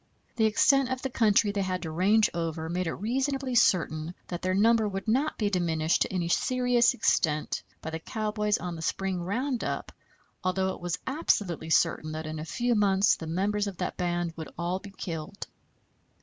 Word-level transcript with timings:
The 0.35 0.45
extent 0.45 0.89
of 0.89 1.03
the 1.03 1.11
country 1.11 1.51
they 1.51 1.61
had 1.61 1.83
to 1.83 1.91
range 1.91 2.27
over 2.33 2.67
made 2.69 2.87
it 2.87 2.95
reasonably 2.95 3.53
certain 3.53 4.15
that 4.29 4.41
their 4.41 4.55
number 4.55 4.87
would 4.87 5.07
not 5.07 5.37
be 5.37 5.51
diminished 5.51 6.01
to 6.01 6.11
any 6.11 6.27
serious 6.27 6.95
extent 6.95 7.61
by 7.83 7.91
the 7.91 7.99
cowboys 7.99 8.57
on 8.57 8.75
the 8.75 8.81
spring 8.81 9.21
round 9.21 9.63
up, 9.63 9.91
although 10.43 10.69
it 10.73 10.81
was 10.81 10.97
absolutely 11.05 11.69
certain 11.69 12.13
that 12.13 12.25
in 12.25 12.39
a 12.39 12.45
few 12.45 12.73
months 12.73 13.15
the 13.15 13.27
members 13.27 13.67
of 13.67 13.77
that 13.77 13.95
band 13.95 14.33
would 14.35 14.49
all 14.57 14.79
be 14.79 14.89
killed. 14.89 15.45